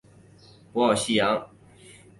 [0.73, 1.47] 博奥西扬。